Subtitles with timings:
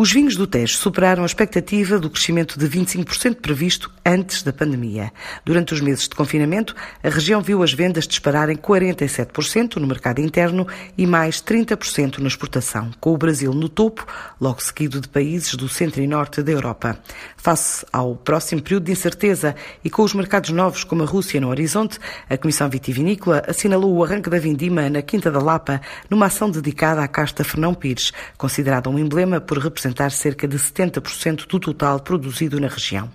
[0.00, 5.12] Os vinhos do Tejo superaram a expectativa do crescimento de 25% previsto antes da pandemia.
[5.44, 10.66] Durante os meses de confinamento, a região viu as vendas dispararem 47% no mercado interno
[10.96, 14.06] e mais 30% na exportação, com o Brasil no topo,
[14.40, 16.98] logo seguido de países do centro e norte da Europa.
[17.36, 19.54] Face ao próximo período de incerteza
[19.84, 24.02] e com os mercados novos como a Rússia no horizonte, a Comissão Vitivinícola assinalou o
[24.02, 25.78] arranque da vindima na Quinta da Lapa,
[26.08, 30.56] numa ação dedicada à casta Fernão Pires, considerada um emblema por representar representar cerca de
[30.56, 33.10] 70% do total produzido na região.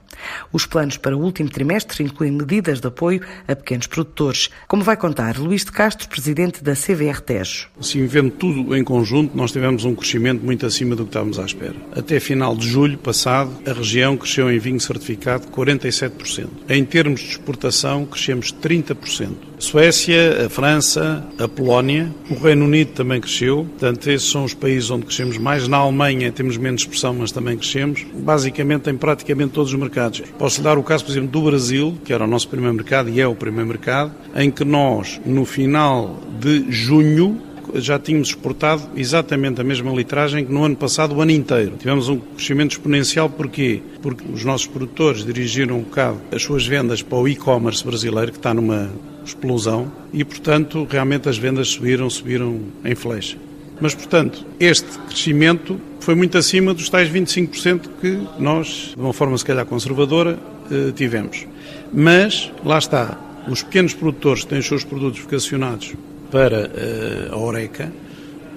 [0.51, 4.95] Os planos para o último trimestre incluem medidas de apoio a pequenos produtores, como vai
[4.95, 7.67] contar Luís de Castro, presidente da CVR Tejo.
[7.79, 11.45] Assim, vendo tudo em conjunto, nós tivemos um crescimento muito acima do que estávamos à
[11.45, 11.75] espera.
[11.91, 16.47] Até final de julho passado, a região cresceu em vinho certificado 47%.
[16.69, 19.35] Em termos de exportação, crescemos 30%.
[19.57, 23.65] Suécia, a França, a Polónia, o Reino Unido também cresceu.
[23.65, 25.67] Portanto, esses são os países onde crescemos mais.
[25.67, 28.03] Na Alemanha temos menos expressão, mas também crescemos.
[28.13, 30.21] Basicamente, em praticamente todos os mercados.
[30.39, 33.21] Posso dar o caso, por exemplo, do Brasil, que era o nosso primeiro mercado e
[33.21, 37.39] é o primeiro mercado, em que nós, no final de junho,
[37.75, 41.73] já tínhamos exportado exatamente a mesma litragem que no ano passado, o ano inteiro.
[41.77, 43.81] Tivemos um crescimento exponencial, porquê?
[44.01, 48.37] Porque os nossos produtores dirigiram um bocado as suas vendas para o e-commerce brasileiro, que
[48.37, 48.89] está numa
[49.25, 53.37] explosão, e, portanto, realmente as vendas subiram, subiram em flecha.
[53.79, 59.37] Mas, portanto, este crescimento foi muito acima dos tais 25% que nós, de uma forma
[59.37, 60.39] se calhar conservadora,
[60.71, 61.45] eh, tivemos.
[61.91, 65.93] Mas, lá está, os pequenos produtores que têm os seus produtos vocacionados
[66.31, 67.91] para eh, a Oreca,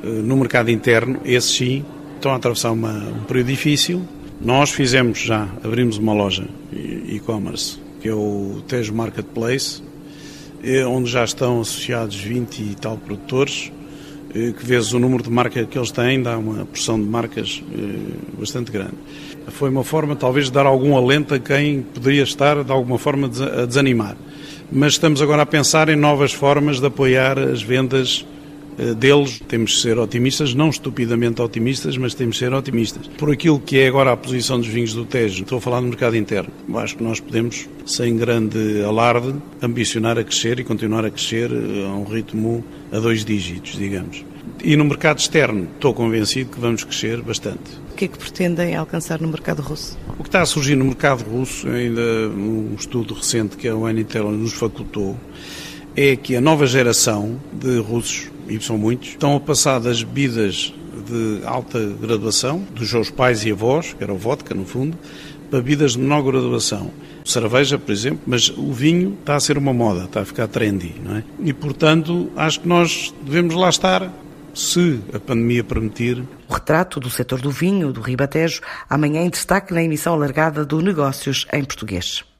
[0.04, 1.84] eh, no mercado interno, esses sim,
[2.16, 4.06] estão a atravessar uma, um período difícil.
[4.40, 9.82] Nós fizemos já, abrimos uma loja e-commerce, que é o Tejo Marketplace,
[10.86, 13.72] onde já estão associados 20 e tal produtores,
[14.32, 18.38] que vezes o número de marcas que eles têm dá uma porção de marcas eh,
[18.38, 18.94] bastante grande.
[19.48, 23.26] Foi uma forma, talvez, de dar algum alento a quem poderia estar, de alguma forma,
[23.26, 24.16] a desanimar.
[24.70, 28.37] Mas estamos agora a pensar em novas formas de apoiar as vendas eh,
[28.96, 29.40] deles.
[29.48, 33.06] Temos de ser otimistas, não estupidamente otimistas, mas temos de ser otimistas.
[33.18, 35.86] Por aquilo que é agora a posição dos vinhos do Tejo, estou a falar do
[35.86, 36.52] mercado interno.
[36.76, 41.86] Acho que nós podemos, sem grande alarde, ambicionar a crescer e continuar a crescer eh,
[41.86, 44.24] a um ritmo a dois dígitos, digamos.
[44.62, 47.78] E no mercado externo, estou convencido que vamos crescer bastante.
[47.92, 49.98] O que é que pretendem alcançar no mercado russo?
[50.18, 54.30] O que está a surgir no mercado russo, ainda um estudo recente que a Unitel
[54.32, 55.16] nos facultou,
[55.96, 60.72] é que a nova geração de russos e são muitos, estão a passar das bebidas
[61.06, 64.98] de alta graduação, dos seus pais e avós, que era o vodka no fundo,
[65.50, 66.90] para bebidas de menor graduação.
[67.24, 70.94] Cerveja, por exemplo, mas o vinho está a ser uma moda, está a ficar trendy,
[71.02, 71.24] não é?
[71.40, 74.10] E, portanto, acho que nós devemos lá estar,
[74.54, 76.22] se a pandemia permitir.
[76.48, 80.80] O retrato do setor do vinho do Ribatejo, amanhã em destaque na emissão alargada do
[80.80, 82.24] Negócios em Português.